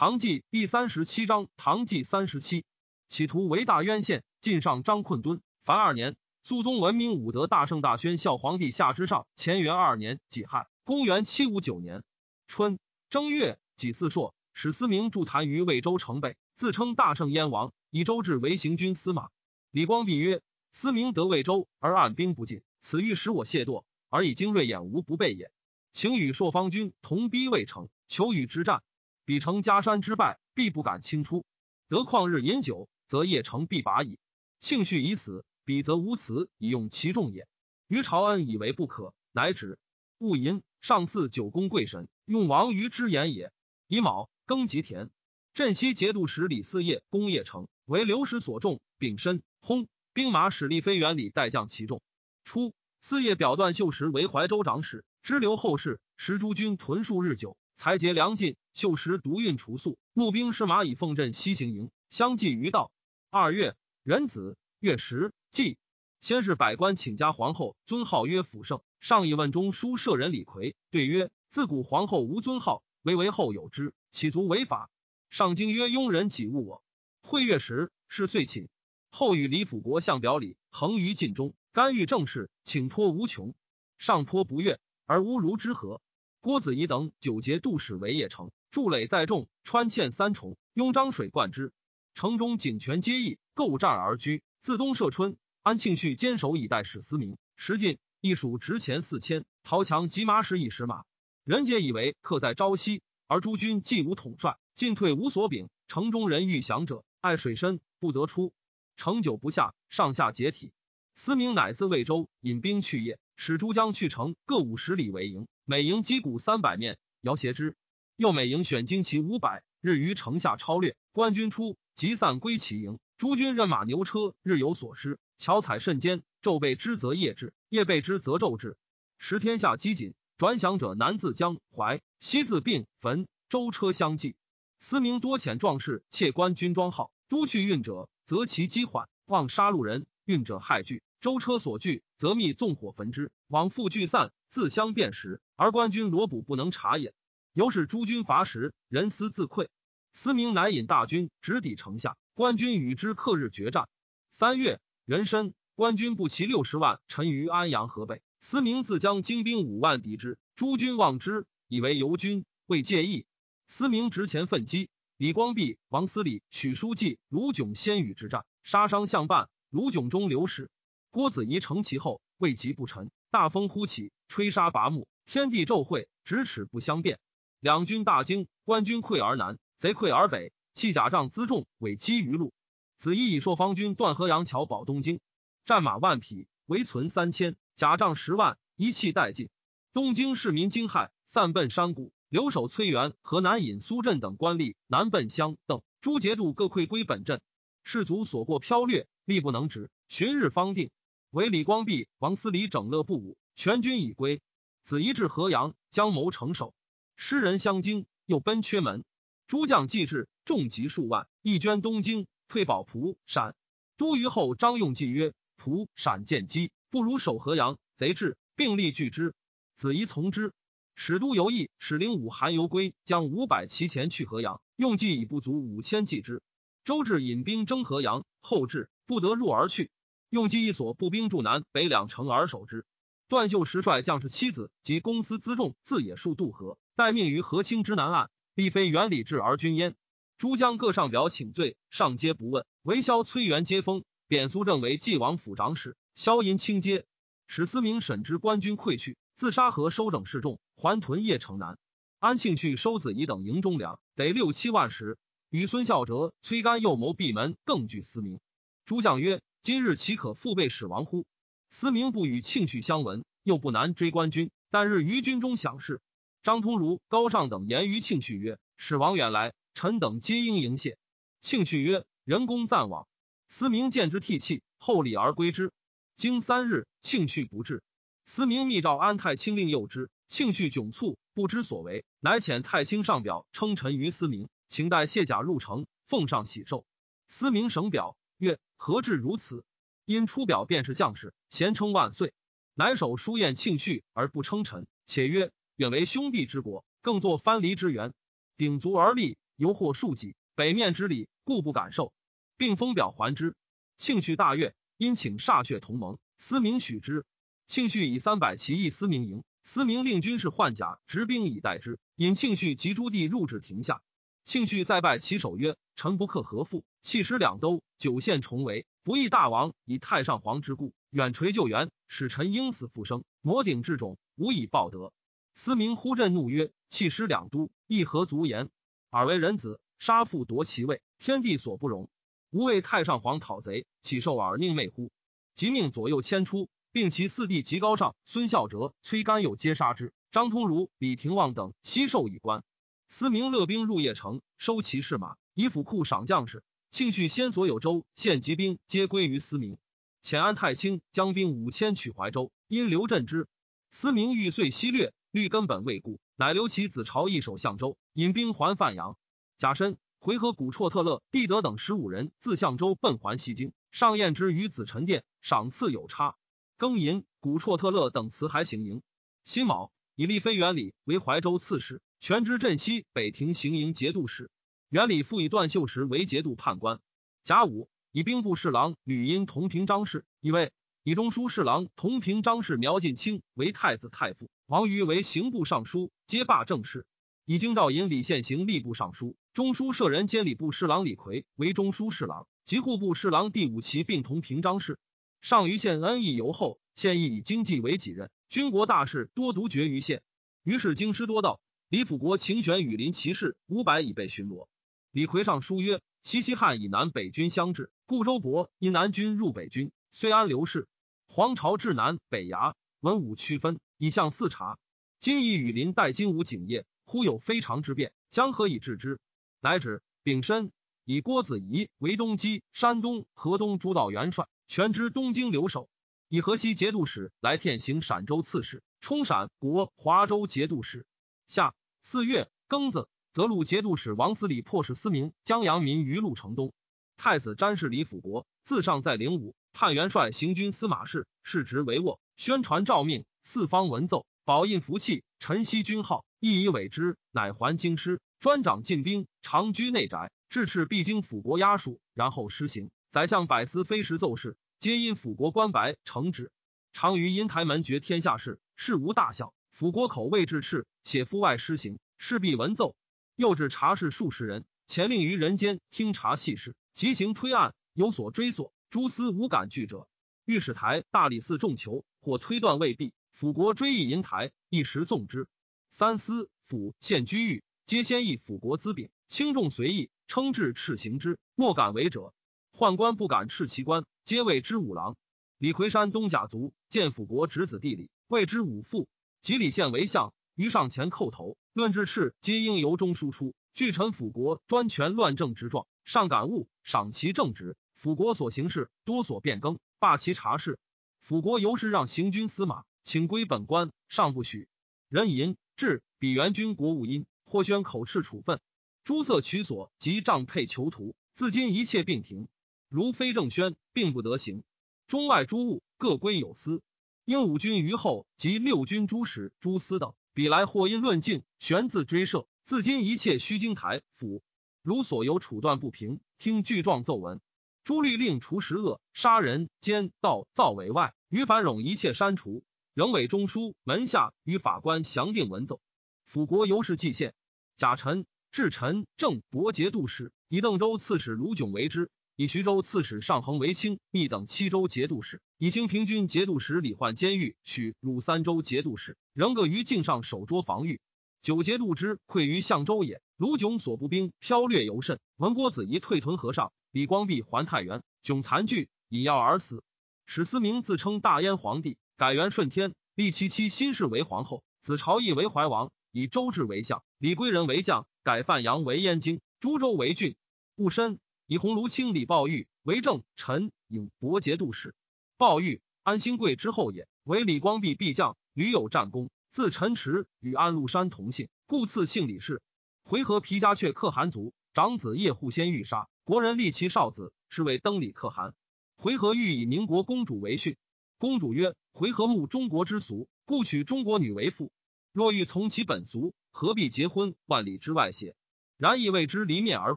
[0.00, 2.64] 唐纪第三十七章，唐纪三十七，
[3.06, 5.42] 企图为大渊县，晋上张困敦。
[5.62, 9.26] 凡二年，肃宗文明武德大圣大宣孝皇帝下之上。
[9.36, 12.02] 乾元二年己亥，公元七五九年
[12.46, 12.78] 春
[13.10, 19.28] 正月己巳朔，史思明驻坛于魏州城北，自称大圣燕王，以周至为行军司马。
[19.70, 20.40] 李光弼曰
[20.72, 25.52] ：“思明得魏州而按兵不进，此欲使我懈惰，而以精锐掩无不备也。
[25.92, 28.82] 请与朔方军同逼魏城，求与之战。”
[29.30, 31.44] 彼成家山之败，必不敢轻出。
[31.86, 34.18] 得旷日饮酒，则邺城必拔矣。
[34.58, 37.46] 庆绪已死，彼则无辞以用其众也。
[37.86, 39.78] 于朝恩以为不可，乃止。
[40.18, 43.52] 勿淫，上祀九宫贵神，用王于之言也。
[43.86, 45.10] 乙卯，庚吉田。
[45.54, 52.02] 镇西节度使李嗣业攻邺城，为刘石所中，丙申，轰，兵马使立飞原里待将其众。
[52.42, 57.56] 初，嗣业表断秀实为怀州长史，支留后事，使诸军屯戍日久。
[57.80, 62.92] 才结粮尽，秀实独运除粟，募兵失马以奉镇西行营，相继于道。
[63.30, 65.78] 二月，壬子，月食，祭。
[66.20, 68.82] 先是百官请加皇后，尊号曰辅圣。
[69.00, 74.90] 上以问中书舍人李逵对曰：自古皇后无尊号，唯为后有之，岂足违法？
[75.30, 76.82] 上经曰：庸人岂误我？
[77.22, 78.68] 会月时，是岁寝。
[79.10, 83.54] 后与李辅国相表里，横于禁中，干预政事，请托无穷。
[83.96, 86.02] 上颇不悦，而无如之何？
[86.42, 91.70] 郭子仪等九节度使为邺城，筑垒在众，穿堑三重，拥漳水灌之。
[92.14, 94.42] 城中井泉皆溢，构战而居。
[94.62, 97.36] 自东涉春，安庆绪坚守以待史思明。
[97.56, 101.04] 时进，一属值钱四千，陶强骑马使以十马。
[101.44, 105.68] 人皆以为客在朝夕，而诸军既无统帅，进退无所柄。
[105.88, 108.54] 城中人欲降者，爱水深，不得出。
[108.96, 110.72] 城久不下，上下解体。
[111.14, 115.48] 思明乃自魏州引兵去邺，使诸将去城各五十里为营。
[115.64, 117.74] 每营击鼓三百面，摇挟之。
[118.16, 120.94] 又每营选精骑五百，日于城下超略。
[121.12, 122.98] 官军出，即散归其营。
[123.16, 125.18] 诸军任马牛车，日有所失。
[125.38, 128.76] 巧采甚坚，昼备之则夜至，夜备之则昼至。
[129.16, 134.36] 时天下饥馑，转饷者南自江淮，西自并汾舟车相继。
[134.78, 144.32] 思明多遣壮士窃官军装号，都去运者，则其饥缓，望杀戮人；运者害惧，舟车所聚，则密纵火焚之，往复聚散。
[144.48, 147.14] 自相辨识，而官军罗卜不能察也。
[147.52, 149.68] 由是诸军乏食，人思自溃。
[150.12, 153.88] 思明乃引大军直抵城下，官军与之克日决战。
[154.30, 158.22] 三月，壬申，官军不齐六十万，沉于安阳河北。
[158.40, 163.26] 思明自将精兵五万敌之，诸军望之，以为游军，未介意。
[163.68, 169.48] 思明直前奋击，李光弼、王思礼、许书记、卢炯先与之战，杀伤相伴。
[169.68, 170.70] 卢炯中流矢，
[171.12, 173.10] 郭子仪乘其后，未及不臣。
[173.32, 177.18] 大风忽起，吹沙拔木，天地骤会，咫尺不相辨。
[177.58, 182.52] 两军大惊，官军溃而南，贼溃而北，弃甲仗辎重，委击于路。
[182.96, 185.18] 子义以朔方军断河阳桥，保东京，
[185.64, 189.48] 战马万匹，唯存三千，甲仗十万，一气殆尽。
[189.92, 192.12] 东京市民惊骇，散奔山谷。
[192.28, 197.40] 留守崔元、河南尹苏镇等官吏南奔襄邓，诸节度各溃归本镇。
[197.82, 200.92] 士卒所过飘掠，力不能止，旬日方定。
[201.30, 204.42] 为李光弼、王思礼整乐不武，全军已归。
[204.82, 206.74] 子仪至河阳，将谋城守。
[207.14, 209.04] 诗人相惊，又奔缺门。
[209.46, 213.54] 诸将既至，众集数万，一捐东京，退保蒲陕。
[213.96, 217.78] 都虞后张用计曰：“蒲陕见机，不如守河阳。
[217.94, 219.32] 贼至，并力拒之。”
[219.76, 220.52] 子仪从之。
[220.96, 226.42] 使都游役使灵武韩游归将五百骑前去河阳，用计已不足五千骑之。
[226.84, 229.90] 周至引兵征河阳，后至，不得入而去。
[230.30, 232.86] 用计一所步兵驻南北两城而守之。
[233.28, 238.30] 段秀实率将士妻子及公司辎重自野戍渡河，待命于河清之南岸。
[238.54, 239.94] 立非原礼治而君焉。
[240.38, 242.66] 诸将各上表请罪，上皆不问。
[242.82, 245.96] 唯萧崔元接封，贬苏政为晋王府长史。
[246.14, 247.06] 萧银清阶。
[247.46, 251.78] 史思明审知官军溃去，自沙河收整示众，还屯邺城南。
[252.18, 255.18] 安庆绪收子仪等营中粮，得六七万石。
[255.50, 258.40] 与孙孝哲、崔干诱谋闭门，更具思明。
[258.84, 259.40] 诸将曰。
[259.62, 261.26] 今日岂可复被始亡乎？
[261.68, 264.50] 思明不与庆绪相闻，又不难追官军。
[264.70, 266.00] 但日于军中享事，
[266.42, 270.96] 张通儒、高尚等言于庆绪曰：“始王远来，臣等皆应迎谢。”
[271.42, 273.06] 庆绪曰：“人公暂往。”
[273.48, 275.72] 思明见之涕泣，厚礼而归之。
[276.16, 277.82] 经三日，庆绪不至。
[278.24, 286.86] 思明密诏安太清令诱之，庆绪窘促，不知所为，乃遣太清上表称臣于思明，请待卸甲入城，奉上喜寿。
[287.28, 288.16] 思明省表。
[288.38, 289.62] 曰：何至如此？
[290.06, 292.32] 因出表便是将士，咸称万岁。
[292.72, 298.14] 乃守书宴庆绪而不称臣，且曰：远为兄弟之国，更作藩篱之源。
[298.56, 302.14] 鼎足而立，犹获数己，北面之礼，故不敢受，
[302.56, 303.54] 并封表还之。
[303.98, 307.26] 庆绪大悦，因请歃血同盟，司明许之。
[307.66, 311.98] 庆绪以三百骑役司明营，司明令军士换甲执兵以待之。
[312.16, 314.00] 引庆绪及诸弟入至庭下，
[314.42, 325.12] 庆绪再拜其首曰：“臣不克何父，弃师两都，九县重围，不义大王以太上皇之故，远垂救援，使臣应死复生，摩顶至种，无以报德。”
[325.52, 328.70] 司明呼震怒曰：“弃师两都，亦何足言？
[329.10, 332.08] 尔为人子，杀父夺其位，天地所不容。
[332.48, 335.12] 吾为太上皇讨贼，岂受尔宁昧乎？”
[335.54, 340.14] 即命左右迁出，并其四弟及高尚、孙孝哲、崔干友皆杀之。
[340.30, 342.64] 张通儒、李廷旺等悉受以官。
[343.06, 346.64] 司明勒兵入邺城，收其士马，以府库赏将士。
[346.88, 349.76] 庆绪先所有州县级兵皆归于司明。
[350.22, 353.46] 遣安太清将兵五千取怀州，因刘镇之。
[353.90, 359.18] 司明欲遂西掠，虑根本未固，乃留其子朝义守相州，引兵还范阳。
[359.58, 366.36] 贾深，回纥古绰特勒、地德等十五人自相州奔还西京，上宴之于子陈殿，赏赐有差。
[366.78, 369.02] 庚寅，古绰特勒等辞还行营。
[369.44, 369.92] 辛卯。
[370.16, 374.50] 以立飞元礼为怀州刺史，全知镇西北庭行营节度使。
[374.90, 376.98] 元礼复以段秀实为节度判官。
[377.44, 380.72] 甲午，以兵部侍郎吕因同平章事，以为
[381.04, 387.06] 以中书侍郎同平章事苗进清为太子太傅，王瑜为刑部尚书，皆罢政事。
[387.44, 394.98] 以京兆尹李宪行吏部尚书，中书舍人兼礼部侍郎李逵为中书侍郎，及户部侍郎第五旗并同平章事。
[395.40, 398.28] 上虞县恩义尤厚，现亦以经济为己任。
[398.48, 400.24] 军国大事多独决于县，
[400.64, 401.60] 于是京师多道。
[401.88, 404.66] 李辅国请选羽林骑士五百以备巡逻。
[405.12, 410.86] 李逵上书曰：西西汉以南北军相制，故周勃因南军入北军，虽安刘氏。
[411.26, 414.78] 黄巢至南北衙，文武区分，以向四察。
[415.18, 419.18] 今以羽林待金吾景业，忽有非常之变，将何以治之？
[419.60, 420.70] 乃指丙申，
[421.04, 425.88] 以郭子仪为东击山东、河东诸道元帅，全知东京留守。
[426.28, 431.04] 以河西节度使来天行陕州刺史，充陕国华州节度使。
[431.48, 436.72] 夏四月庚子，则鲁节度使王思礼迫使司明将阳民于路城东。
[437.16, 452.90] 太子詹事李辅国自上在灵武，判元帅行军司马事，世职帷幄，宣传诏命，四方文奏，宝印符器，晨曦军号，一以委之，乃还京师，专掌禁兵，长居内宅，至敕必经辅国押署，然后施行。
[453.10, 454.56] 宰相百司非时奏事。
[454.80, 456.50] 皆因辅国官白承旨，
[456.92, 459.52] 常于因台门决天下事，事无大小。
[459.70, 462.96] 辅国口谓至赤，且夫外施行，势必闻奏。
[463.40, 468.70] 又至察事数十人，前令于人间听察细事，即行推案，有所追索。
[468.90, 470.06] 诸司无敢拒者。
[470.44, 475.48] 御史台大理寺众囚，或推断未必，辅国追议银台，一时纵之。
[475.88, 482.34] 三司府县居狱，皆先议辅国资禀，轻重随意，称至赤行之，莫敢违者。
[482.76, 485.16] 宦官不敢斥其官，皆谓之五郎。
[485.56, 489.08] 李逵山东甲族，见辅国侄子弟礼，谓之五父。
[489.40, 493.54] 及李宪为相，于上前叩头，论治事，皆应由中输出。
[493.72, 497.78] 据臣辅国专权乱政之状，上感悟，赏其正直。
[497.94, 500.78] 辅国所行事多所变更，罢其察事。
[501.18, 504.68] 辅国由是让行军司马，请归本官，上不许。
[505.08, 508.60] 人淫至，比元军国务因，或宣口斥处分，
[509.02, 512.48] 诸色取所及帐配囚徒，自今一切并停。
[512.90, 514.62] 如非正宣，并不得行。
[515.08, 516.82] 中外诸物各归有司。
[517.24, 522.46] 应五军于后及六军诸使、诸司等，彼来或因论境，悬自追射。
[522.64, 524.42] 自今一切须经台府。
[524.82, 527.40] 如所有处断不平，听具状奏闻。
[527.82, 532.62] 朱律令除十恶、杀人、奸盗、造伪外，于反冗一切删除。
[532.94, 535.80] 仍委中书门下与法官详定文奏。
[536.24, 537.34] 辅国由是祭献。
[537.76, 542.10] 贾臣，至臣正伯节度使，以邓州刺史卢炯为之。
[542.40, 551.02] 以徐州刺史上衡为卿，密等七州节度使，以清平军节度使李焕监狱，许汝三州节度使，仍各于境上守捉防御。
[551.42, 553.20] 九节度之溃于相州也。
[553.36, 555.20] 卢炯所部兵飘掠尤甚。
[555.36, 559.82] 闻郭子仪退屯河上，李光弼还太原，炯残惧，以药而死。
[560.24, 570.36] 史思明自称大燕皇帝，改元顺天，立其妻辛氏为皇后，子朝义为怀王，以周至为相，李归仁为将，改范阳为燕京，株洲为郡。
[570.76, 571.18] 戊申。
[571.50, 574.94] 以鸿胪卿李抱玉为正臣，引伯节度使。
[575.36, 579.32] 抱玉安兴贵之后也，为李光弼必将，屡有战功。
[579.50, 582.62] 自陈池与安禄山同姓，故赐姓李氏。
[583.02, 588.54] 回纥皮家却可汗族长子叶护先欲杀，国人立其少子，是为登礼可汗。
[588.96, 590.76] 回纥欲以宁国公主为婿，
[591.18, 594.70] 公主曰：“回纥慕中国之俗，故取中国女为妇。
[595.12, 598.36] 若欲从其本俗，何必结婚万里之外邪？”
[598.78, 599.96] 然亦为之离面而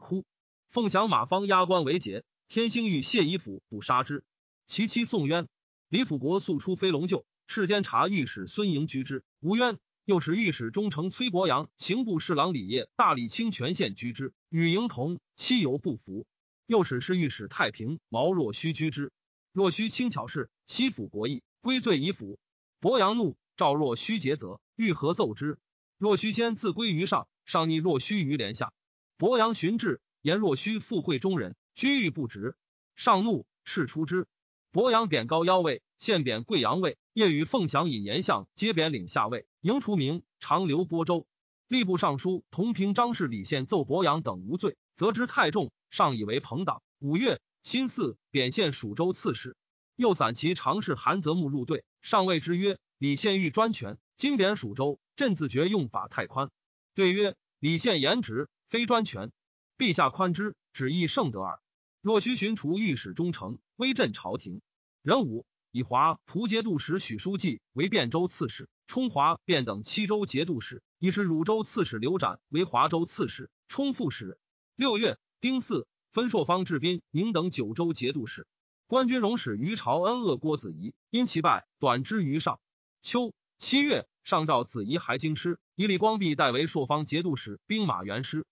[0.00, 0.24] 哭。
[0.74, 4.24] 凤翔马方压关为捷，天兴欲谢以府不杀之。
[4.66, 5.46] 其妻宋渊，
[5.88, 9.78] 李辅国速出飞龙厩，世监察御史孙营居之，无冤。
[10.04, 16.26] 又使御史中丞崔伯阳、刑部侍郎李业、大理清泉县居之，与营同，妻犹不服。
[16.66, 19.12] 又使侍御史太平毛若虚居之。
[19.52, 22.40] 若虚轻巧事，西府国义，归罪以府。
[22.80, 25.56] 伯阳怒，召若虚诘责，欲何奏之？
[25.98, 28.72] 若虚先自归于上，上逆若虚于帘下。
[29.16, 32.56] 伯阳寻至，言若虚附会中人，居欲不直。
[32.96, 34.26] 上怒，斥出之。
[34.72, 36.96] 伯阳贬高腰尉，现贬贵阳尉。
[37.12, 39.46] 夜与凤翔引言相，皆贬领下尉。
[39.60, 41.26] 迎除名，长留播州。
[41.68, 46.82] 吏部尚书同平张氏李宪奏伯阳等无罪，责之太重，上以为朋党。
[47.00, 49.58] 五月，辛巳，贬县蜀州刺史。
[49.94, 56.50] 又散骑常侍韩泽木入队，上谓之曰：“李宪欲专权，今贬蜀州，朕自觉用法太宽。”
[56.96, 59.30] 对曰：“李宪言直，非专权，
[59.76, 61.60] 陛下宽之，旨意圣德耳。
[62.00, 64.60] 若须寻除御史中丞，威震朝廷。”
[65.02, 65.46] 壬午。
[65.70, 74.38] 以华蒲节度使许书记为汴州刺史，冲华汴等七州节度使，以使汝州刺史刘展为华州刺史，冲副使。
[74.76, 78.46] 六月丁巳，分朔方志斌宁等九州节度使。
[78.86, 82.60] 官军荣使于朝恩恶郭子仪，因其败，短之于上。
[83.02, 88.46] 秋七月，上诏子仪还京师，以李光弼代为朔方节度使，兵马元师。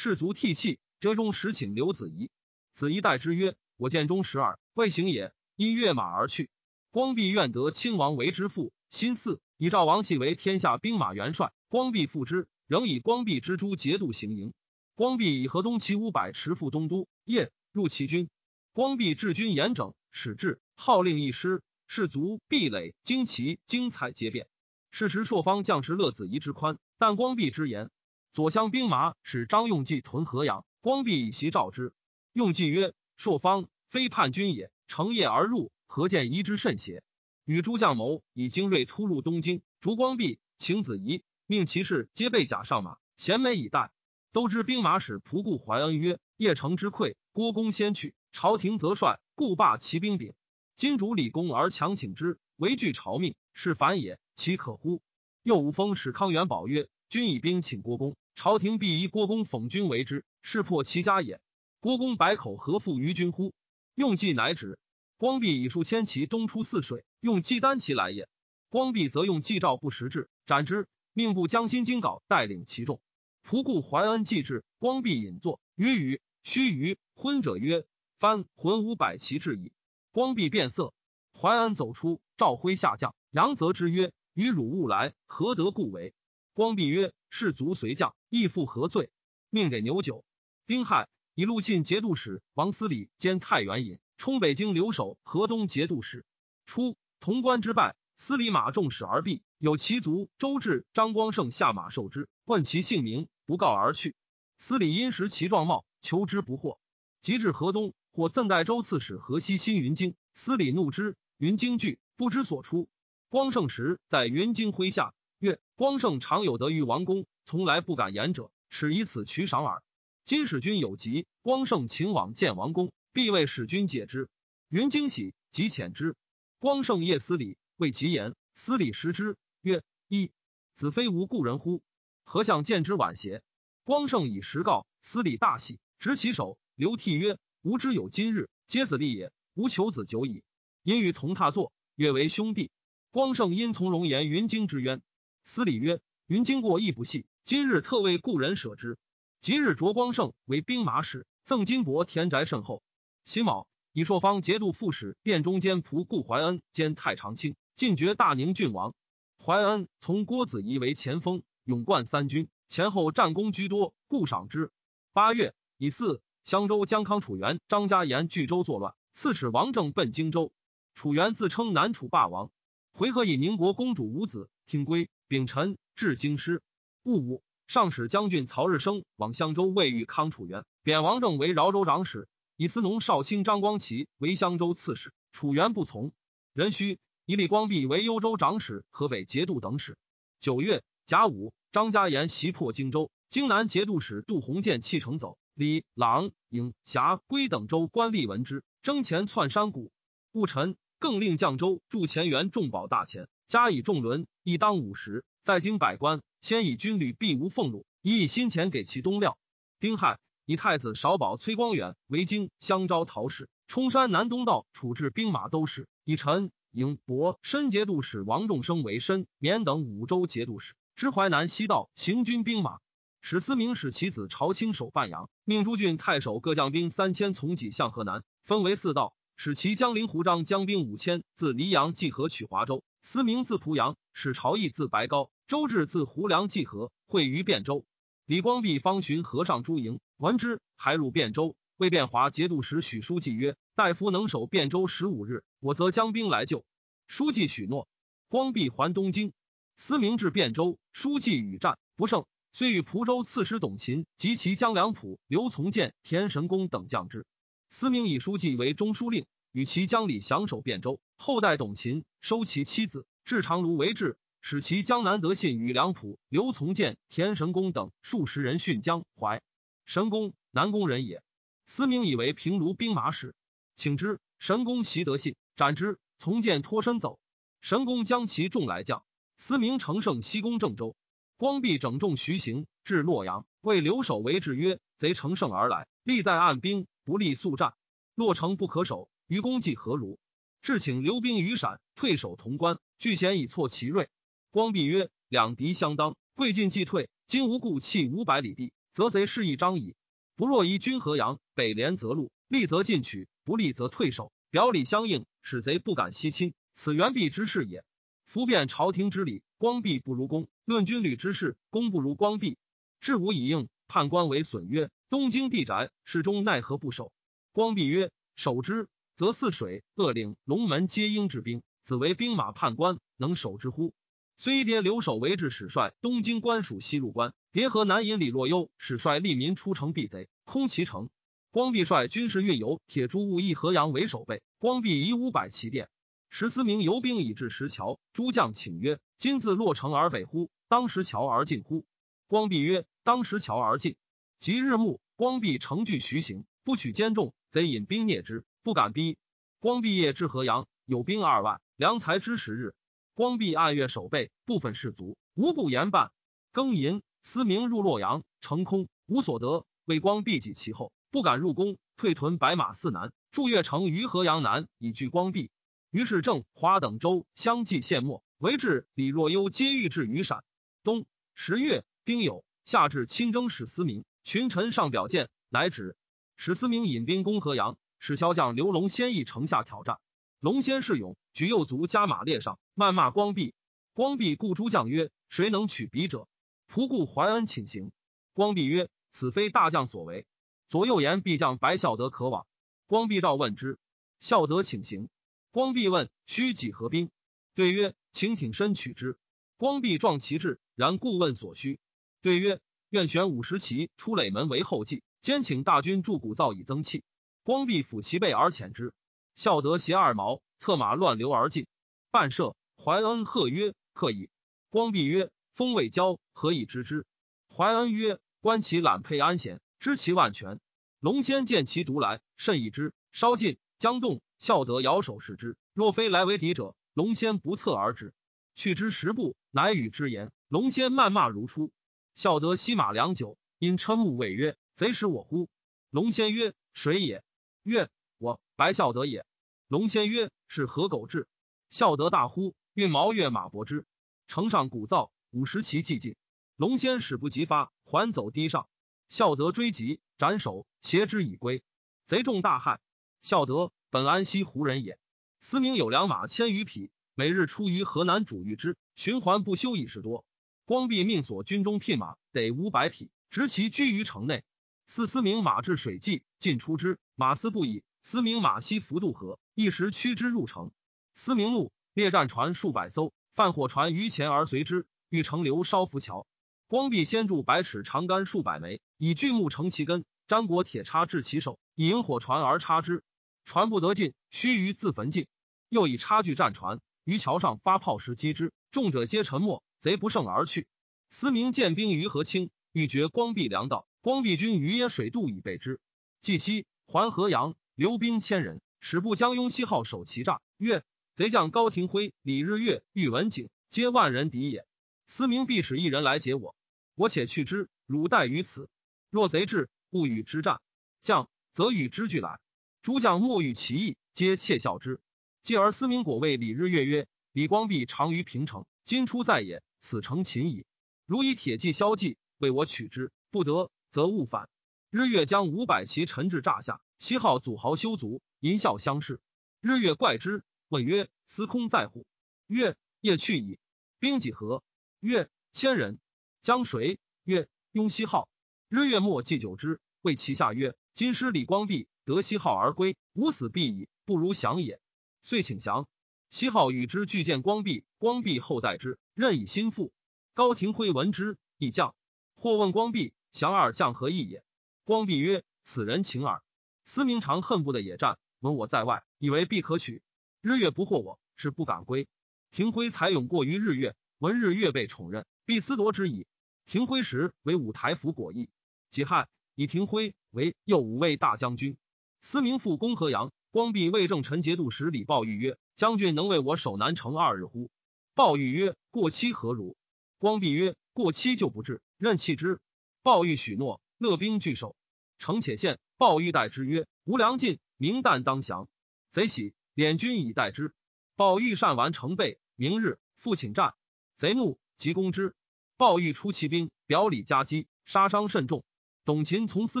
[0.00, 2.30] 士卒涕泣，折中使请刘子仪。
[2.72, 6.50] 子仪代之曰：“我见中十二，未行也。”因跃马而去。
[6.92, 11.52] 光弼愿得亲王为之父，新嗣以赵王系为天下兵马元帅。
[11.66, 14.52] 光弼复之，仍以光弼之诸节度行营。
[14.94, 18.30] 光弼以河东骑五百持赴东都，夜入其军。
[18.72, 24.46] 光弼治军严整，使至号令一师，士卒壁垒旌旗精彩皆变。
[24.92, 27.90] 是时朔方将士乐子仪之宽，但光弼之言。
[28.38, 31.92] 左厢兵马使张用计屯河阳，光弼以袭召之。
[32.32, 37.02] 用计曰：“朔方非叛军也，乘夜而入。”何见疑之甚邪？
[37.44, 39.60] 与诸将谋，以精锐突入东京。
[39.80, 43.90] 烛光弼、请子仪，命骑士皆备甲上马，衔枚以待。
[44.30, 50.32] 都知兵马使仆固怀恩曰：“邺城之溃，郭公先去，朝廷则率，故罢其兵柄。
[50.76, 55.02] 今主李公而强请之，唯惧朝命，是反也，其可乎？”
[55.42, 61.40] 又无封使康元宝曰：“君以兵请郭公，朝廷必以郭公讽君为之，是破其家也。
[61.80, 63.52] 郭公百口何负于君乎？”
[63.96, 64.78] 用计乃止。
[65.16, 68.28] 光弼以数千骑东出泗水，用计单骑来也。
[68.68, 70.86] 光弼则用计召不识至，斩之。
[71.12, 73.00] 命部将心金镐带领其众。
[73.44, 77.86] 仆固怀恩既至，光弼引坐，曰：“与须臾，昏者曰
[78.20, 79.72] ：‘翻浑五百骑至矣。’
[80.14, 80.94] 光弼变色。
[81.32, 83.16] 怀恩走出，召麾下将。
[83.32, 86.14] 杨泽之曰：‘与汝勿来，何得故为？’
[86.58, 89.12] 光弼曰：‘士卒随将，亦复何罪？’
[89.48, 90.24] 命给牛酒。
[90.66, 94.00] 丁亥，以陆信节度使王思礼兼太原尹。
[94.16, 96.26] 冲北京留守河东节度使。
[96.66, 99.42] 初，潼关之败，司礼马众使而毙。
[99.58, 104.16] 有其族周至、张光胜下马受之，问其姓名，不告而去。
[104.58, 106.80] 司礼因识其状貌，求之不获。
[107.20, 110.16] 及至河东，或赠代州刺史河西新云京。
[110.34, 112.88] 司礼怒之，云京惧，不知所出。
[113.28, 119.82] 光胜时在云京麾下，曰：“光胜常有得遇王公，从来不敢言者，耻以此取赏耳。
[120.24, 124.28] 今使君有疾，光胜请往见王公。”必为使君解之。
[124.68, 126.14] 云惊喜，即遣之。
[126.58, 128.36] 光胜夜思礼，谓其言。
[128.54, 130.30] 思礼食之，曰：“一
[130.74, 131.82] 子非无故人乎？
[132.22, 133.42] 何相见之晚邪？”
[133.82, 139.32] 光胜以实告，思礼大喜，执其手，流涕曰：“吾之有今日，皆子立也。
[139.54, 140.44] 吾求子久矣。
[140.82, 142.70] 因与同榻坐，曰为兄弟。”
[143.10, 145.02] 光胜因从容言云惊之冤。
[145.50, 148.98] 司礼曰：“云经过亦不细，今日特为故人舍之。”
[149.40, 152.82] 即日擢光胜为兵马使，赠金帛田宅甚厚。
[153.24, 158.94] 辛卯，以朔方节度副使殿中监仆顾怀恩兼太常卿，进爵大宁郡王。
[159.42, 164.70] 怀恩从郭子仪为前锋，勇冠三军，前后战功居多，故赏之。
[165.14, 170.52] 八月乙巳，襄州江康楚元张家言据州作乱，刺史王政奔荆州。
[170.94, 172.50] 楚元自称南楚霸王。
[172.92, 176.60] 回纥以宁国公主五子听归，秉臣至京师。
[177.02, 182.28] 戊午，上使将军曹日升往襄州慰遇康楚元，贬王政为饶州长史。
[182.54, 186.12] 以司农少卿张光齐为襄州刺史，楚元不从。
[186.52, 189.96] 壬戌，以李光弼为幽州长史、河北节度等使。
[190.38, 195.38] 九月甲午，张家言袭破荆州，荆南节度使杜鸿渐弃城走。
[195.54, 199.90] 李朗、颍、峡、归等州官吏闻之，争前窜山谷。
[200.32, 205.24] 戊辰，更令绛州驻前元重宝大钱，加以重轮，一当五十。
[205.42, 209.38] 在京百官，先以军旅必无俸禄，以以新钱给其东料。
[209.80, 222.80] 丁亥，以太子少保崔光远为京相招陶使，冲山南东道处置兵马都使，以陈营博申节度使王仲生为申绵等五州节度使，知淮南西道行军兵马。
[223.22, 229.14] 使思明使其子朝清守范阳，命诸郡太守各将兵三千，从济向河南，分为四道。
[229.40, 232.82] 使其将领胡章将兵五千，自黎阳济河取华州。
[233.10, 237.86] 思明自濮阳，使朝义自白高，周至自胡梁济河，会于汴州。
[238.26, 241.56] 李光弼方寻河上诸营，闻之，还入汴州。
[241.78, 246.66] 魏变华节度使许书记曰：“大夫能守汴州十五日，我则将兵来救。”
[247.08, 247.88] 书记许诺。
[248.28, 249.32] 光弼还东京，
[249.74, 257.24] 思明至汴州，书记与战不胜，遂与蒲州刺史董勤及其将梁普、刘从谏、田神公等将之。
[257.70, 261.00] 思明以书记为中书令，与其将李降守汴州。
[261.20, 269.42] 后代董勤收其妻子，至长卢为质，使其江南得信与梁普、刘从谏、田神公等数十人殉江淮。
[269.84, 271.20] 神公南宫人也。
[271.66, 273.34] 思明以为平卢兵马使，
[273.74, 274.20] 请之。
[274.38, 275.98] 神公袭得信，斩之。
[276.18, 277.18] 从谏脱身走。
[277.60, 279.04] 神公将其众来将。
[279.36, 280.96] 思明乘胜西攻郑州。
[281.36, 287.74] 光弼整众徐行，至洛阳，为留守为制曰：“贼乘胜而来，力在岸兵。”不利速战，
[288.14, 289.08] 洛城不可守。
[289.26, 290.18] 于公计何如？
[290.62, 292.78] 至请留兵于陕，退守潼关。
[292.98, 294.08] 据险以挫其锐。
[294.50, 297.08] 光弼曰：“两敌相当，贵进即退。
[297.26, 299.94] 今无故弃五百里地，则贼势亦张矣。
[300.36, 306.54] 不若依军河阳，北连泽路，利则进取，不利则退守，表里相应，使贼不敢西侵。
[306.74, 307.84] 此元弼之事也。
[308.24, 312.56] 夫辩朝廷之礼，光弼不如公；论军旅之事，公不如光弼。
[313.00, 317.12] 至无以应，判官为损曰。”东京地宅，始终奈何不守？
[317.52, 323.92] 光弼曰：“守之，则泗水、鄂岭、龙门皆应之兵，子为兵马判官，能守之乎？”
[324.38, 331.10] 虽迭留守为治使帅东京官署西路官，迭河南引李若幽使帅利民出城避贼，空其城。
[331.50, 334.40] 光弼率军士运油铁珠兀义河阳为守备。
[334.60, 335.88] 光弼以五百骑殿，
[336.30, 337.98] 十四名游兵以至石桥。
[338.12, 340.48] 诸将请曰：“今自洛城而北乎？
[340.68, 341.84] 当石桥而进乎？”
[342.28, 343.96] 光弼曰：“当石桥而进。”
[344.38, 349.16] 即日暮，光弼乘据徐行，不取坚重，贼引兵灭之，不敢逼。
[349.60, 352.74] 光弼夜至河阳，有兵二万，粮财之十日。
[353.14, 356.12] 光弼按月守备，部分士卒无不言办。
[356.52, 359.64] 庚寅，思明入洛阳，城空，无所得。
[359.86, 365.50] 为光弼及其后，不敢入宫，退屯白马寺南，驻月城于河阳南，以拒光弼。
[365.90, 370.44] 于是郑、华等州相继陷没，为至李若幽皆欲至于陕。
[370.84, 374.04] 冬十月，丁酉，夏至，亲征使思明。
[374.24, 375.96] 群臣上表见，乃止。
[376.36, 379.98] 史思明引兵攻河阳，使骁将刘龙先诣城下挑战。
[380.40, 383.54] 龙先势勇，举右卒加马列上，谩骂光弼。
[383.92, 386.28] 光弼故诸将曰：“谁能取彼者？”
[386.70, 387.92] 仆固怀恩请行。
[388.32, 390.26] 光弼曰：“此非大将所为。”
[390.68, 392.46] 左右言必将白孝德可往。
[392.86, 393.78] 光弼召问之，
[394.20, 395.08] 孝德请行。
[395.50, 397.10] 光弼问：“须几何兵？”
[397.54, 399.18] 对曰：“请挺身取之。”
[399.56, 401.80] 光弼壮其志，然故问所需。
[402.22, 402.60] 对曰。
[402.90, 407.04] 愿选五十骑出垒门为后继，兼请大军筑鼓噪以增气。
[407.48, 408.92] 光弼抚其背而遣之。
[409.34, 411.66] 孝德携二毛，策马乱流而进。
[412.10, 414.28] 半射，怀恩贺曰：“可矣。”
[414.68, 417.06] 光弼曰：“风未交，何以知之？”
[417.48, 420.60] 怀恩曰：“观其揽佩安闲，知其万全。”
[421.00, 422.92] 龙仙见其独来，甚异之。
[423.12, 424.20] 稍近，将动。
[424.36, 428.12] 孝德摇手视之，若非来为敌者，龙先不测而止。
[428.56, 430.30] 去之十步，乃与之言。
[430.48, 431.72] 龙先谩骂如初。
[432.14, 435.48] 孝德西马良久，因嗔目谓曰：“贼使我乎？”
[435.88, 437.24] 龙先曰：“谁也？”
[437.68, 439.26] 曰：“我白孝德也。”
[439.68, 441.28] 龙仙曰：“是何狗志？”
[441.68, 443.84] 孝德大呼，运毛越马搏之，
[444.26, 446.16] 城上鼓噪，五十骑寂进。
[446.56, 448.68] 龙仙使不及发，还走堤上。
[449.10, 451.62] 孝德追及，斩首，挟之以归。
[452.06, 452.78] 贼众大骇。
[453.20, 454.98] 孝德本安西胡人也，
[455.38, 460.24] 思明有良马千余匹，每日出于河南主御之，循环不休，已是多。
[460.64, 464.44] 光弼命所军中聘马得五百匹，执其居于城内。
[464.90, 467.84] 四司明马至水际，尽出之，马嘶不已。
[468.00, 470.72] 司明马西浮渡河，一时驱之入城。
[471.12, 476.26] 司明怒，列战船数百艘，犯火船于前而随之，欲乘流烧浮桥。
[476.68, 483.04] 光弼先铸百尺长杆数百枚，以巨木成其根，粘裹铁叉至其首，以引火船而插之。
[483.44, 485.26] 船不得进，须臾自焚尽。
[485.68, 489.62] 又以叉具战船，于桥上发炮石击之，众者皆沉没。
[489.78, 490.66] 贼不胜而去。
[491.10, 493.86] 思明见兵于河清，欲绝光弼粮道。
[494.00, 495.80] 光弼军于野水渡以备之。
[496.20, 500.40] 既西还河阳，留兵千人，使部将雍西号守其栅。
[500.56, 500.84] 曰：
[501.14, 504.66] 贼将高廷辉、李日月、宇文景，皆万人敌也。
[505.06, 506.54] 思明必使一人来解我。
[506.94, 508.68] 我且去之，汝待于此。
[509.10, 510.60] 若贼至，勿与之战。
[511.02, 512.40] 将则与之俱来。
[512.82, 515.00] 诸将莫欲其意，皆窃笑之。
[515.42, 520.66] 继而思明果谓李日月曰：“李光弼长于平城，今出在也，此诚擒矣。
[521.06, 524.48] 如以铁骑消计，为我取之，不得，则勿反。”
[524.90, 529.20] 日月将五百骑陈至诈下，西号祖豪修卒，淫笑相视。
[529.60, 532.06] 日月怪之，问曰：“司空在乎？”
[532.48, 533.58] 曰：“夜去矣。”
[534.00, 534.62] 兵几何？
[535.00, 535.98] 曰：“千人。”
[536.40, 536.98] 将谁？
[537.24, 538.28] 曰：“雍西号。”
[538.68, 544.80] 日月末祭酒之，谓其下曰：“今师李光弼得西号而归，吾死必矣，不如降也。”
[545.20, 545.88] 遂请降。
[546.30, 549.92] 西号与之俱见光弼，光弼后代之，任以心腹。
[550.34, 551.94] 高廷辉闻之，亦降。
[552.36, 554.42] 或问光弼：“降二将何意也？”
[554.84, 556.42] 光弼曰：“此人情耳。
[556.84, 560.02] 司明常恨不得野战，闻我在外，以为必可取。
[560.40, 562.08] 日月不惑我，是不敢归。
[562.50, 566.26] 廷辉才勇过于日月，闻日月被宠任，必思夺之矣。
[566.64, 568.48] 廷辉时为五台府果毅。”
[568.88, 571.76] 己亥，以廷辉为右武卫大将军。
[572.22, 577.70] 司明复攻河阳，光弼魏正臣节度使李抱玉曰：“将军能为我守南城二日乎？”
[578.14, 579.76] 鲍玉曰：“过期何如？”
[580.18, 582.60] 光弼曰：“过期就不至，任弃之。”
[583.08, 584.76] 鲍玉许诺，勒兵拒守。
[585.16, 588.68] 城且陷，鲍玉待之曰：“吾粮尽，明旦当降。”
[589.08, 590.74] 贼喜，敛军以待之。
[591.16, 593.72] 鲍玉善完城备，明日复请战。
[594.18, 595.34] 贼怒，急攻之。
[595.78, 598.62] 鲍玉出骑兵，表里夹击，杀伤甚重。
[599.06, 599.80] 董秦从司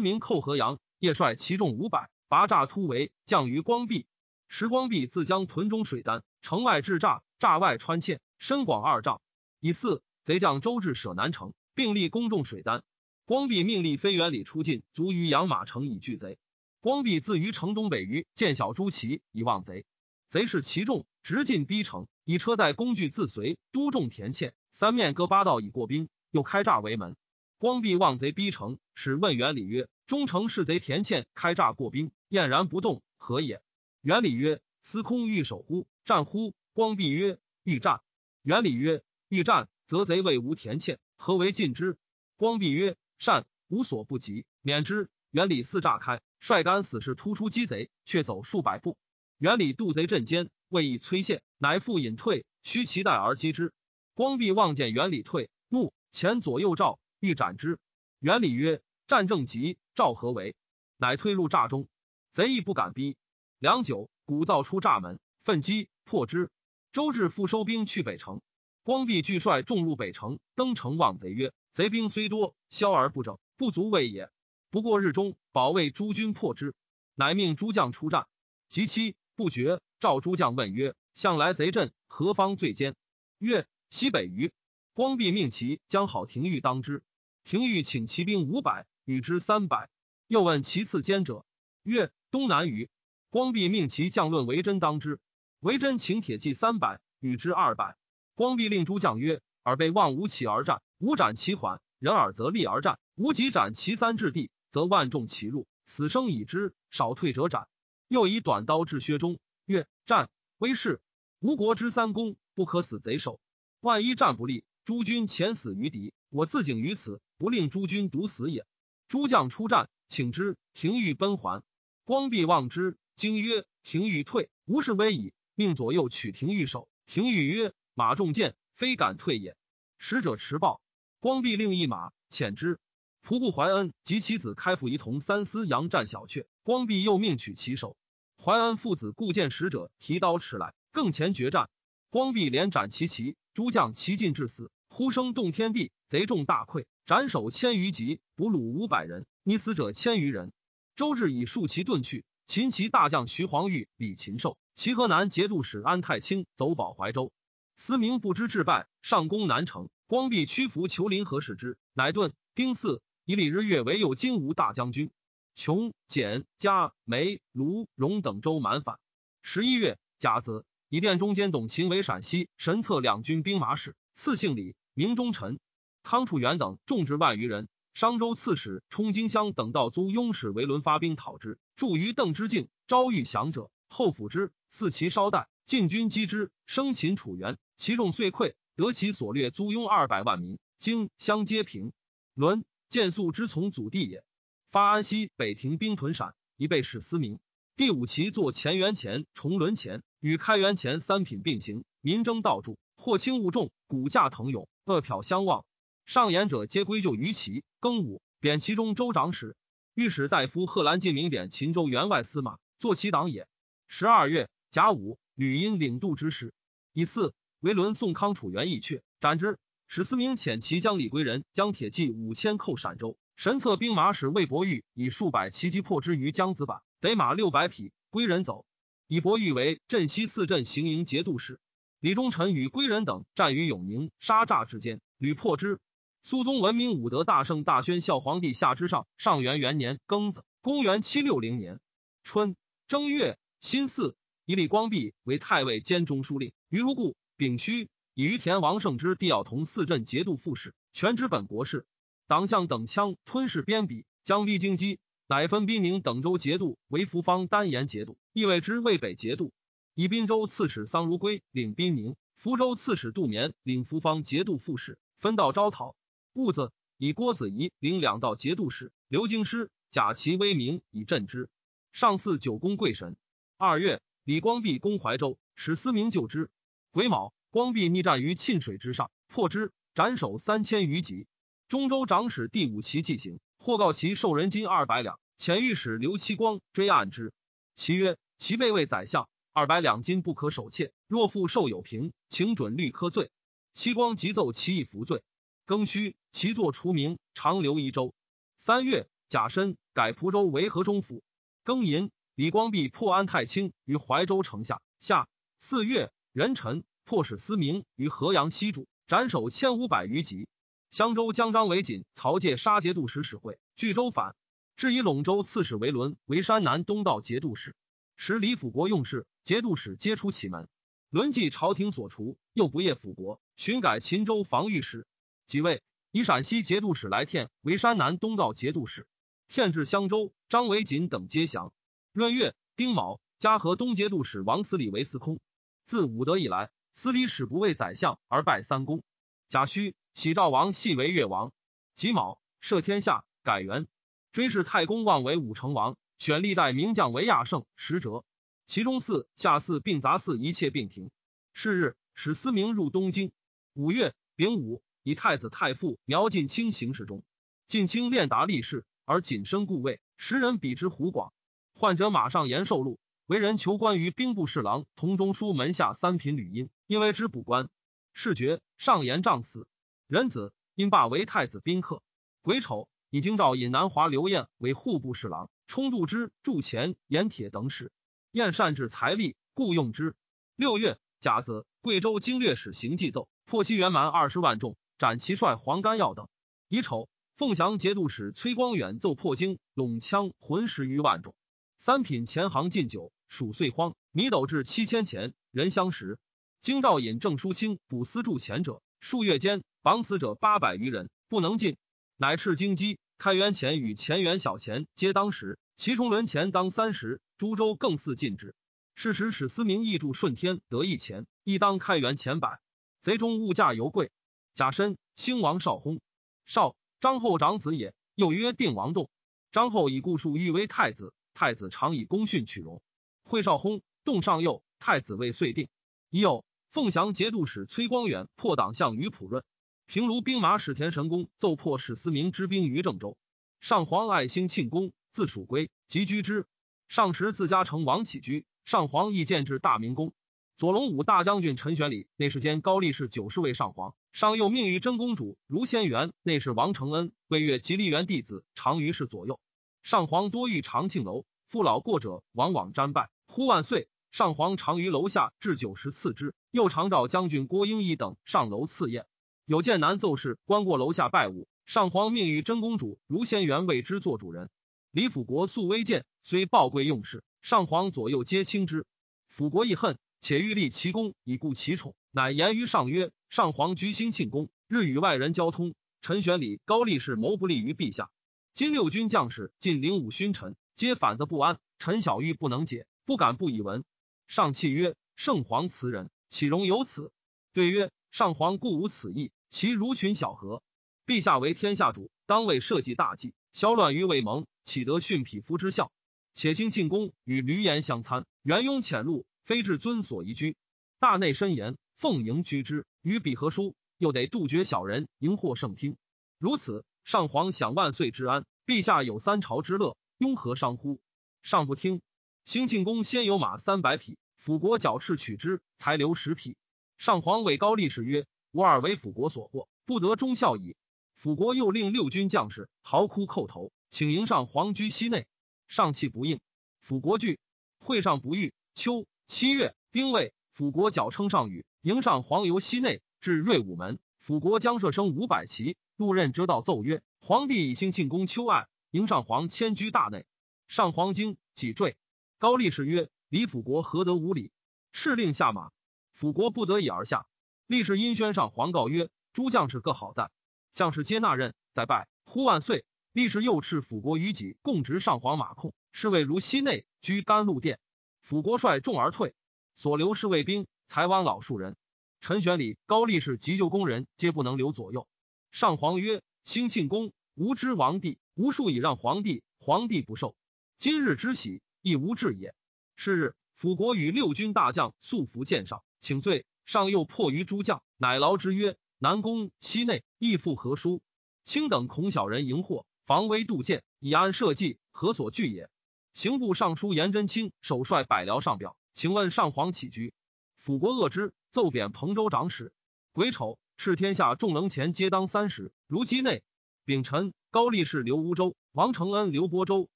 [0.00, 4.06] 明寇河阳，夜率其众五百，拔栅突围，降于光壁。
[4.48, 9.20] 时光壁自将屯中水丹，城外置栅，栅外穿堑，深广二丈。
[9.60, 12.82] 以四贼将周至舍南城，并立攻众水丹。
[13.28, 16.38] 光弼命立飞原里出进，卒于养马城以拒贼。
[16.80, 19.84] 光弼自于城东北隅见小朱旗以望贼，
[20.30, 27.16] 贼是其众，直进逼城，以车载工具自随，督众田堑，三面各八道以过兵，又开栅为门。
[27.58, 33.60] 光弼望贼逼城，使问元礼曰：“忠城是贼田堑，开栅过兵，晏然不动，何也？”
[34.00, 35.86] 元礼曰：“司空欲守乎？
[36.06, 38.00] 战乎？”光弼曰：“欲战。”
[38.40, 41.98] 元礼曰：“欲战，则贼未无田堑，何为进之？”
[42.38, 48.96] 光弼曰：“善，无所不及，免之。”元礼四炸开，率干死士突出击贼，却走数百步。
[49.36, 53.74] 元礼渡贼阵间，未易摧陷，乃复隐退，须其待而击之。
[54.14, 56.98] 光弼望见元礼退，怒，前左右照。
[57.20, 57.80] 欲斩之，
[58.20, 60.54] 元礼曰：“战正急，赵何为？”
[60.96, 61.88] 乃退入栅中，
[62.30, 63.16] 贼亦不敢逼。
[63.58, 66.48] 良久，鼓噪出栅门，奋击破之。
[66.92, 68.40] 周至复收兵去北城。
[68.84, 74.30] 光弼俱率众入北城，登城望贼曰：“贼兵虽多，消而不整，不足畏也。
[74.70, 76.74] 不过日中，保卫诸军破之。”
[77.14, 78.26] 乃命诸将出战。
[78.68, 82.94] 及期不决，召诸将问曰：“向来贼阵何方最坚？”
[83.38, 84.52] 曰：“西北隅。”
[84.92, 87.02] 光弼命其将好廷玉当之。
[87.44, 89.90] 廷玉请骑兵五百，与之三百。
[90.26, 91.46] 又问其次坚者，
[91.82, 92.90] 曰：东南隅。
[93.30, 95.20] 光弼命其将论为真当之。
[95.60, 97.96] 为真请铁骑三百，与之二百。
[98.34, 107.68] 光弼令诸将曰：尔备望吾起而战，吾斩其缓；人耳则立而战，吾即斩其三至地，则万众齐入，死生已之，少退者斩。
[108.08, 111.00] 又以短刀至薛中，曰：战威势，
[111.38, 113.40] 吴国之三公，不可死贼手。
[113.80, 116.12] 万一战不利，诸军前死于敌。
[116.30, 118.66] 我自警于此，不令诸军独死也。
[119.06, 120.56] 诸将出战，请之。
[120.74, 121.62] 廷玉奔还，
[122.04, 126.88] 光弼望之，惊曰：“廷玉退，无事危矣。”命左右取廷玉首。
[127.06, 129.56] 廷玉曰：“马中箭，非敢退也。”
[129.98, 130.80] 使者持报，
[131.20, 132.78] 光弼令一马遣之。
[133.26, 137.96] 仆部怀恩及其子开府仪同三司杨战小阙，光弼又命取其首。
[138.40, 141.68] 怀恩父子故见使者提刀持来，更前决战。
[142.08, 144.70] 光弼连斩其旗，诸将齐尽致死。
[144.88, 150.52] 呼声动天地，贼众大溃，斩首千余级，俘虏五百人，溺死者千余人。
[150.94, 152.24] 周至以数骑遁去。
[152.46, 157.30] 秦齐大将徐黄玉、李禽寿、齐河南节度使安太清走保怀州。
[157.78, 159.88] 司明不知致败，上攻南城。
[160.08, 162.32] 光弼屈服求林和使之，乃遁。
[162.54, 165.12] 丁巳，以李日月为右金吾大将军。
[165.54, 168.98] 琼、简、嘉、梅、卢、荣等州满反。
[169.42, 174.74] 十一月甲子，以殿中间董秦为陕西神策两军兵马使，赐姓李。
[174.92, 175.60] 名忠臣
[176.02, 191.92] 康楚元等众至万余人，商州刺史冲荆襄等道租雍使为伦发兵讨之，驻于邓之境，招遇降者，后抚之，赐其稍待，进军击之，生擒楚元，其众遂溃，得其所掠租庸二百万民，荆襄皆平。
[192.34, 194.24] 伦见素之从祖弟也，
[194.72, 197.38] 发安西北庭兵屯陕，以备使思明。
[197.76, 204.68] 第五旗作前元前，重轮前，与开元前三品并行，民争道助，或轻勿重，骨架腾涌。
[204.84, 205.64] 恶殍相望，
[206.04, 207.62] 上言者皆归咎于其。
[207.80, 209.54] 庚午，贬其中州长史。
[209.94, 213.46] 御史大夫贺兰进明贬秦州员外司马，坐其党也。
[213.86, 216.52] 十二月，甲午，吕因领度之事。
[216.92, 219.58] 以次，为伦宋康楚元义阙，斩之。
[219.88, 223.18] 史思明遣骑将李归人将铁骑五千寇陕州。
[223.34, 228.64] 神策兵马使魏伯玉以数百骑击破之于江子坂，得马六百匹，归人走。
[229.08, 231.58] 以伯玉为镇西四镇行营节度使。
[231.98, 235.80] 李忠臣与归人等战于永宁沙栅之间，屡破之。
[236.22, 241.80] 肃宗文明武德大圣大宣孝皇帝下之上上元元年庚子，公元七六零年
[242.22, 242.54] 春
[242.86, 246.52] 正月辛巳，以李光弼为太尉兼中书令。
[246.68, 251.86] 于如故，丙戌，以于田王胜之弟要同四镇节度副使，全知本国事。
[252.26, 254.98] 党项等羌吞噬边鄙，将逼京畿，
[255.28, 259.52] 乃分宾宁等州节度为福方丹延节度，意谓之渭北节度。
[259.94, 265.94] 以滨州刺史桑如圭领宾宁，福州刺史杜绵领福方节度副使，分道招讨。
[266.32, 271.48] 兀子以郭子仪领两道节度使，刘京师假其威名以镇之。
[271.92, 273.16] 上巳九宫贵神。
[273.56, 276.50] 二月，李光弼攻怀州，使思明救之。
[276.98, 281.28] 癸卯，光弼逆战于沁水之上，破之，斩首三千余级。
[281.68, 285.20] 中州长史第五旗即行，或告其受人金二百两。
[285.38, 287.32] 遣御史刘七光追按之。
[287.76, 290.92] 其曰：其被为宰相，二百两金不可守窃。
[291.06, 293.30] 若复受有凭，请准律科罪。
[293.72, 295.22] 七光即奏其以服罪。
[295.68, 298.12] 庚戌，其作除名，长留一州。
[298.56, 301.22] 三月，甲申，改蒲州为河中府。
[301.64, 304.82] 庚寅，李光弼破安太清于怀州城下。
[304.98, 305.28] 夏
[305.60, 310.46] 四月，壬辰，迫使思明于河阳西主，斩首千五百余级。
[310.88, 314.36] 襄州将张为锦，曹介杀节度使使会，据州反，
[314.76, 317.74] 至以陇州刺史为伦为山南东道节度使。
[318.16, 320.68] 时李辅国用事，节度使皆出其门。
[321.10, 325.08] 伦继朝廷所除，又不业辅国，寻改秦州防御使。
[325.48, 329.08] 即位，以陕西节度使来天为山南东道节度使。
[329.48, 331.72] 天至襄州，张维锦等皆降。
[332.12, 335.40] 闰月丁卯，嘉禾东节度使王思礼为司空。
[335.88, 339.02] 自武德以来，司礼使不为宰相而拜三公。
[339.48, 339.94] 甲戌。
[340.12, 341.52] 喜赵王系为越王，
[341.94, 343.86] 己卯赦天下，改元。
[344.32, 348.22] 追谥太公望为武成王，选历代名将为亚圣使者。
[348.66, 351.10] 其中四下四并杂四一切并停。
[351.54, 353.32] 是日，使思明入东京。
[353.72, 357.22] 五月丙午，以太子太傅苗晋卿行事中。
[357.66, 361.32] 晋卿练达立事，而谨生故位，时人比之湖广。
[361.72, 362.98] 患者马上延寿禄，
[363.28, 367.68] 为人求官于兵部侍郎同中书门下三品吕阴，因为之补官。
[368.14, 369.68] 事爵，上言杖死。
[370.06, 372.02] 仁子因罢为太子宾客。
[372.40, 377.92] 癸丑，以京兆尹南华刘晏为户部侍郎，充度之、铸钱、盐铁等使。
[378.30, 380.16] 晏善治财力，故用之。
[380.56, 386.28] 六月甲子，贵州经略使行计奏，破西元蛮二十万众，斩其帅黄干耀等。
[386.68, 391.34] 乙丑，凤翔节度使崔光远奏破京陇羌浑十余万众。
[391.76, 396.18] 三品钱行进酒，属岁荒，米斗至七千钱，人相食。
[396.60, 398.82] 京兆尹郑叔清捕私铸钱者。
[399.00, 401.76] 数月间，绑死者八百余人，不能进，
[402.16, 408.54] 乃斥京畿开元钱与乾元小钱皆当时，其重轮钱当三十，株洲更似禁之。
[408.96, 412.58] 是时使思明义助顺天得一钱，亦当开元钱百。
[413.00, 414.10] 贼中物价尤贵。
[414.54, 416.00] 贾深，兴王少薨。
[416.46, 419.08] 少张后长子也，又曰定王栋。
[419.52, 422.82] 张后以故数欲为太子，太子常以功勋取容。
[423.28, 425.68] 会少薨，动上幼，太子位遂定。
[426.10, 426.44] 已有。
[426.70, 429.42] 凤翔节度使崔光远破党项于普润，
[429.86, 433.16] 平卢兵马使田神公奏破史思明之兵于郑州。
[433.60, 436.46] 上皇爱兴庆功，自蜀归，即居之。
[436.88, 440.12] 上时自家成王起居，上皇亦见至大明宫。
[440.58, 449.40] 左龙武大将军陈玄礼内侍监高力士九侍卫上皇，上又命于真公主如仙元内侍王承恩魏越吉利元弟子常于是左右。
[449.82, 453.88] 上皇多遇长庆楼，父老过者往往瞻拜，呼万岁。
[454.10, 459.06] 上皇常于楼下置酒食赐之，又常召将军郭英义等上楼赐宴。
[459.44, 461.46] 有剑南奏事，观过楼下拜舞。
[461.66, 464.48] 上皇命与真公主如仙元为之做主人。
[464.90, 468.86] 李辅国素微贱，虽报贵用事，上皇左右皆轻之。
[469.28, 475.74] 辅国亦恨，且欲立其功以固其宠，乃言于上曰：“上皇居心庆功，日与外人交通。
[476.00, 478.10] 陈玄礼、高力士谋不利于陛下。
[478.54, 481.58] 今六军将士尽领武勋臣，皆反则不安。
[481.78, 483.86] 陈小玉不能解，不敢不以闻。”
[484.28, 487.10] 上泣曰：“圣皇慈人，岂容有此？”
[487.54, 490.62] 对曰：“上皇故无此意，其如群小何？
[491.06, 493.32] 陛下为天下主，当为社稷大计。
[493.50, 495.90] 小乱于未萌，岂得训匹夫之效？
[496.34, 500.54] 且兴庆宫与闾阎相参，元庸潜入，非至尊所宜居。
[500.98, 502.84] 大内深严，奉迎居之。
[503.00, 503.74] 与彼何殊？
[503.96, 505.96] 又得杜绝小人，迎获圣听。
[506.36, 511.00] 如此，上皇享万岁之安，陛下有三朝之乐，雍何伤乎？
[511.40, 512.02] 上不听。
[512.48, 516.56] 兴庆宫先有马三百匹，辅国矫敕取之，才留十匹。
[516.96, 520.74] 上皇谓高力士曰：“吾尔为辅国所获，不得忠孝矣。”
[521.14, 525.26] 辅国又令六军将士嚎哭叩头，请迎上皇居西内。
[525.68, 526.40] 上气不应。
[526.80, 527.38] 辅国惧，
[527.80, 528.54] 会上不遇。
[528.72, 533.98] 秋七月，丁未，辅国矫称上谕，迎上皇游西内，至瑞武门。
[534.20, 540.24] 辅国将射生五百骑，路任遮道奏曰：“皇帝以兴庆宫秋爱，迎上皇迁居大内。”
[540.66, 541.98] 上皇惊，几坠。
[542.38, 544.52] 高力士曰：“李辅国何得无礼？”
[544.94, 545.72] 敕令下马，
[546.12, 547.26] 辅国不得已而下。
[547.66, 550.30] 力士因宣上皇告曰：“诸将士各好在，
[550.72, 557.80] 将士皆纳任，再拜呼万岁。”力士又敕辅国于己共执上皇马控，侍卫如西内居甘露殿。
[558.22, 559.34] 辅国率众而退，
[559.74, 561.76] 所留侍卫兵才弯老数人。
[562.20, 565.08] 陈玄礼、高力士急救宫人，皆不能留左右。
[565.50, 570.36] 上皇曰：“兴庆宫无知王帝，无数以让皇帝，皇帝不受。
[570.76, 572.54] 今日之喜，亦无志也。”
[572.96, 576.46] 是日，辅国与六军大将素服见上，请罪。
[576.66, 581.00] 上又迫于诸将，乃劳之曰：“南宫西内，亦复何书？
[581.42, 585.70] 卿等恐小人迎祸。”防微杜渐，以安社稷，何所惧也？
[586.12, 590.12] 刑部尚书颜真卿首率百僚上表，请问上皇起居。
[590.58, 592.70] 辅国恶之，奏贬彭州长史。
[593.12, 595.72] 癸丑，敕天下众能前皆当三十。
[595.86, 596.42] 如畿内，
[596.84, 599.88] 丙辰，高力士刘乌州，王承恩刘播州，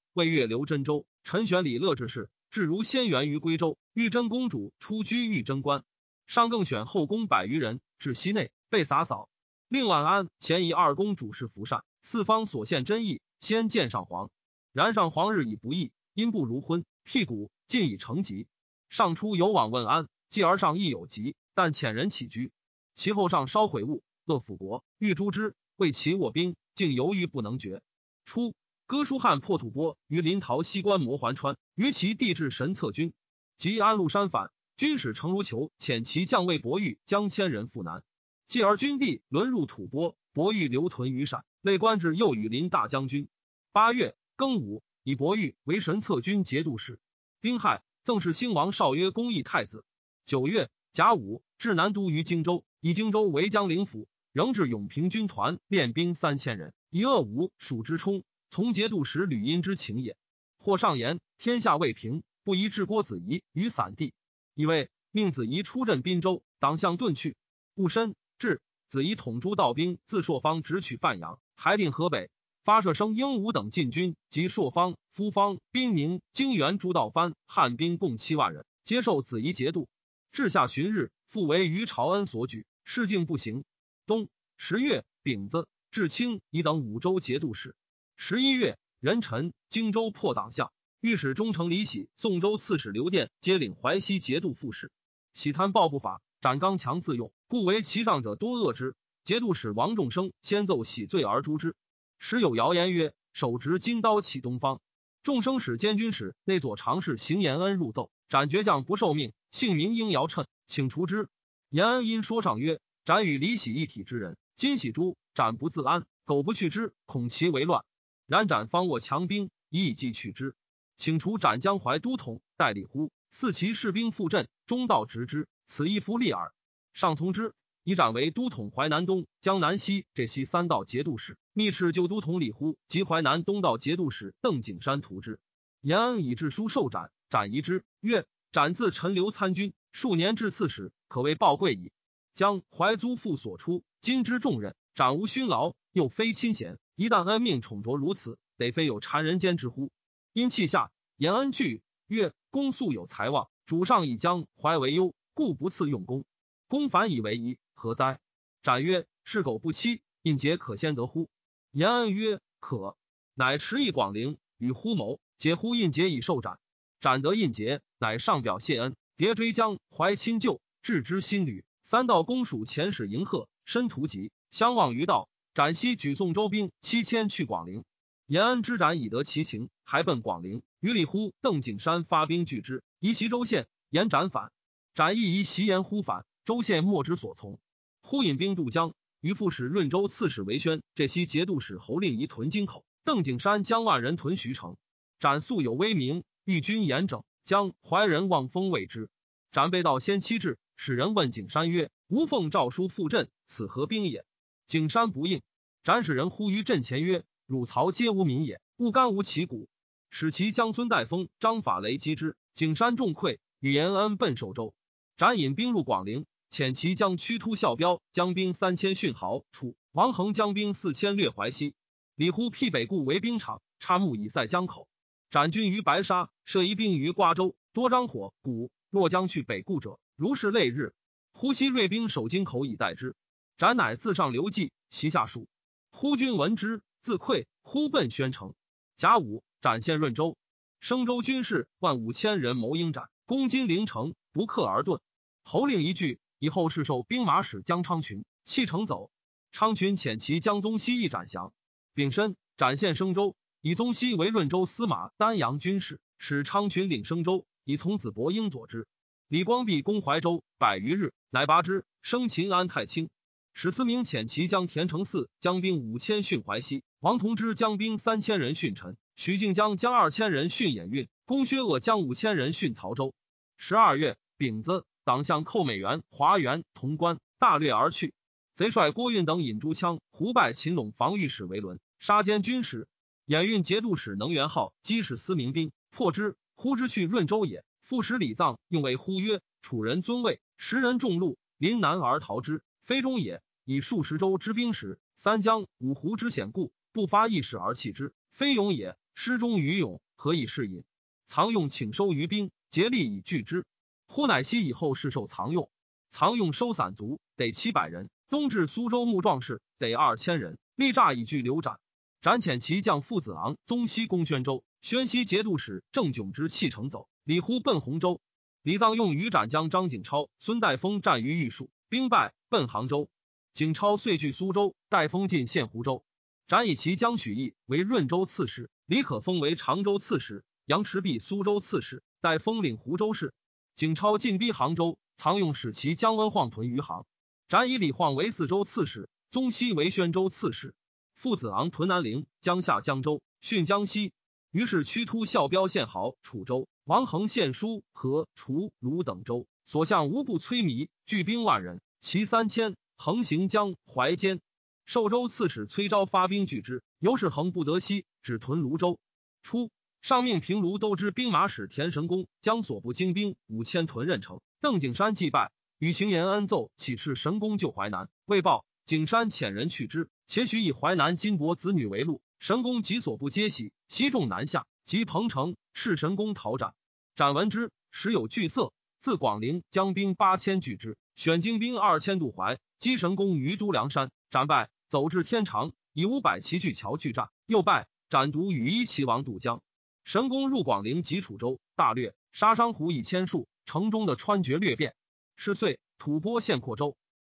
[0.15, 3.79] 魏越刘真州，陈玄礼乐之事，至如先元于归州。
[3.93, 5.85] 玉真公主出居玉真观，
[6.27, 9.29] 上更选后宫百余人至西内，被洒扫。
[9.69, 11.85] 令晚安前一二公主事服善。
[12.03, 14.31] 四方所献真意，先见上皇。
[14.73, 18.47] 然上皇日以不义，因不如婚，辟谷尽已成疾。
[18.89, 22.51] 上初有往问安，继而上亦有疾，但遣人起居。
[22.95, 27.83] 其后上稍悔悟，乐辅国，欲诛之，为其卧兵，竟犹豫不能决。
[28.25, 28.55] 初，
[28.93, 33.15] 哥舒翰破吐蕃于临洮西关摩环川，于其地至神策军，
[33.57, 38.05] 及安禄山反，军使程如求遣其将尉伯玉将千人赴南，
[38.47, 41.43] 继而军地沦入吐蕃，伯玉留屯于陕。
[41.63, 43.31] 累官至右羽林大将军。
[43.73, 47.01] 八月庚午，以伯玉为神策军节度使。
[47.41, 49.87] 丁亥，赠是兴王少曰公义太子。
[50.27, 54.07] 九月甲午，至南都于荆州，以荆州为江陵府。
[54.33, 58.23] 仍至永平军团练兵三千人，以恶武蜀之冲，
[58.53, 60.15] 从节度使吕因之情也。
[60.59, 64.13] 或上言天下未平，不宜置郭子仪于散地，
[64.53, 67.35] 以为命子仪出镇滨州，党项遁去。
[67.77, 71.41] 戊申，至子仪统诸道兵自朔方直取范阳。
[71.55, 72.29] 还定河北，
[72.63, 79.89] 发射生鹦鹉等进军，及朔方、夫方、滨宁、泾原诸道藩汉兵共七万人，接受子仪节度。
[80.31, 83.65] 至下旬日，复为于朝恩所举，事竟不行。
[84.05, 87.75] 冬十月丙子，至清以等五州节度使。
[88.25, 94.93] 十一月壬辰，荆州破党项，御史中丞李喜、宋州刺史刘殿皆领淮西节度副使。
[95.35, 98.95] 喜贪暴不法，斩刚强自用，故为其上者多恶之。
[99.25, 101.75] 节度使王仲生先奏喜罪而诛之。
[102.21, 104.81] 时有谣言曰：“手执金刀起东方。”
[105.25, 111.29] 众生使监军使内左常侍邢延恩入奏，斩绝将不受命，姓名应尧称，请除之。
[111.71, 117.85] 延恩因说上曰：“斩与李喜一体之人，今喜诛，斩不自安，苟不去之，恐其为乱。
[118.27, 120.55] 然斩方握强兵，以以计去之，
[120.97, 123.13] 请除斩江淮都统代理乎？
[123.31, 126.53] 四其士兵赴阵，中道执之，此一夫利耳。
[126.93, 127.55] 上从之。”
[127.85, 130.07] 以斩为都统淮南东、江南西。
[130.15, 134.37] 这西三道节度使，密敕旧都统李呼及淮南东道节度使。
[134.41, 135.41] 邓景山图之。
[135.81, 137.85] 延安以致书受斩，斩夷之。
[137.99, 141.91] 曰：“斩自陈留参军，数年至刺史，可谓报贵矣。
[142.35, 149.91] 将怀租父所出，今之重任，斩无勋劳，又非亲贤，一旦恩命宠着如此，得非有谗人间之乎？”
[150.33, 156.25] 因气下，延安惧曰：“公素有才望，主上以将怀为忧，故不赐用功。
[156.69, 158.21] 公反以为疑。”何哉？
[158.63, 161.29] 斩曰：“是苟不欺，印节可先得乎？”
[161.73, 162.97] 延安曰：“可。”
[163.35, 166.61] 乃持一广陵与呼谋，解呼印节以受斩。
[167.01, 171.65] 斩得印节，乃上表谢恩，迭追将怀亲旧，置之新旅。
[171.83, 175.29] 三道公署遣使迎贺，申屠疾，相望于道。
[175.55, 177.85] 斩西举宋州兵七千去广陵。
[178.27, 180.63] 延安之斩已得其情，还奔广陵。
[180.81, 183.69] 于里呼、邓景山发兵拒之，移袭州县。
[183.91, 184.51] 延斩反，
[184.95, 187.61] 斩亦移袭延呼反，州县莫之所从。
[188.01, 194.79] 忽引兵渡江，于副使润州刺史韦宣，这西节度使侯令仪屯京口，邓景山将万人屯徐城。
[195.19, 199.11] 斩素有威名，御军严整，将怀人望风谓之。
[199.51, 204.25] 斩被盗先期至，使人问景山曰：“吾奉诏书赴镇，此何兵也？”
[204.73, 205.43] 景山不应。
[205.83, 209.69] 斩使人呼于阵前曰：“汝曹皆无民也，勿干无其骨。”
[210.09, 212.39] 使其将孙代封、张法雷击之。
[212.55, 214.73] 景山众溃，与延恩奔守州。
[215.19, 219.77] 斩引兵入广陵，遣其将屈突、校彪将兵三千训豪出。
[219.91, 221.75] 王恒将兵四千略淮西。
[222.15, 224.89] 李呼辟北固为兵场，插木以塞江口。
[225.29, 228.71] 斩军于白沙，设一兵于瓜州，多张火鼓。
[228.89, 230.95] 若将去北固者，如是累日。
[231.35, 233.15] 呼吸锐兵守京口以待之。
[233.63, 235.47] 斩乃自上刘季，其下属。
[235.93, 237.47] 呼君闻之，自溃。
[237.63, 238.55] 呼奔宣城。
[238.97, 240.37] 甲午，斩县润州。
[240.81, 244.99] 升州军士万五千人谋应斩，攻金陵城，不克而遁。
[245.45, 249.13] 侯令一句，以后是受兵马使江昌群，弃城走。
[249.53, 251.53] 昌群遣其将宗熙一斩降。
[251.95, 258.89] 丙申，斩县升州，以宗熙为润州司马、丹阳军事，使昌群领升州，以从子伯英佐之。
[259.29, 263.09] 李光弼攻怀州百余日，乃拔之，升秦安太清。
[263.55, 268.97] 史思明遣其将田承嗣将兵五千训淮西，王同之将兵三千人训陈。
[269.15, 273.15] 徐敬江将二千人训兖运，公薛鄂将五千人训曹州。
[273.57, 278.15] 十二月丙子，党项寇美元、华元、潼关，大掠而去。
[278.55, 282.89] 贼帅郭运等引诸枪，胡败秦陇防御使为伦，杀奸军使。
[283.27, 286.37] 兖运节度使能元号击使思明兵，破之。
[286.55, 287.65] 呼之去润州也。
[287.81, 293.43] 副使李臧用为呼曰：“楚人尊位，时人众禄，临难而逃之，非中也。
[293.65, 300.85] 以数十州之兵时，三江五湖之险固，不发一矢而弃之，非勇也。”师中于勇，何以是隐？
[301.27, 303.67] 藏用请收于兵，竭力以拒之。
[304.07, 305.71] 忽乃西以后，是受藏用。
[306.09, 308.09] 藏用收散卒，得七百人。
[308.29, 310.59] 东至苏州募壮士，得二千人。
[310.75, 311.79] 力诈以拒刘展。
[312.23, 314.65] 展遣其将父子昂、宗熙攻宣州。
[314.81, 317.07] 宣西节度使郑炯之弃城走。
[317.23, 318.21] 李呼奔洪州。
[318.63, 323.11] 李臧用于斩将张景超、孙代峰战于玉树，兵败，奔杭州。
[323.53, 326.03] 景超遂据苏州，代封进献湖州。
[326.47, 328.71] 斩以其将许义为润州刺史。
[328.87, 333.35] 李可封为常州刺史，杨持弼苏州刺史，代封领湖州事。
[333.75, 337.05] 景超进逼杭州，藏用使其将温晃屯于杭。
[337.47, 340.75] 斩以李晃为四州刺史，宗熙为宣州刺史。
[341.15, 344.15] 父子昂屯南陵，江下江州，训江西。
[344.51, 349.47] 于是屈突校标献豪楚州，王恒献书和楚鲁等州。
[349.73, 354.43] 所向无不摧靡，聚兵万人，骑三千，横行江淮间。
[354.85, 358.99] 寿州刺史崔昭发兵拒之，由是恒不得西，只屯泸州。
[359.43, 359.71] 初，
[360.03, 364.43] 上命平卢都知兵马使田神公将所部精兵五千屯任城。
[364.61, 368.67] 邓景山祭拜，与行言恩奏启示神公救淮南，未报。
[368.85, 372.21] 景山遣人去之，且许以淮南金帛子女为禄。
[372.39, 376.75] 神公及所部皆喜，西众南下，及彭城，斥神公讨斩。
[377.15, 384.13] 斩闻之，时有惧色，自广陵将兵八千拒之，选精兵二千渡淮，击神功于都梁山。
[384.31, 389.61] 斩败，走至天长，以五百骑拒桥拒战，又败，斩独羽一骑王渡江。
[390.05, 394.95] 神功入广陵及楚州，大略杀商胡以千数，城中的川绝略变。
[395.35, 396.97] 是岁，吐蕃陷扩州。